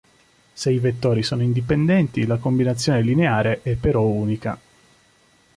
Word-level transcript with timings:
Se 0.55 0.71
i 0.71 0.79
vettori 0.79 1.21
sono 1.21 1.43
indipendenti, 1.43 2.25
la 2.25 2.37
combinazione 2.37 3.03
lineare 3.03 3.59
è 3.61 3.75
però 3.75 4.01
unica. 4.01 4.59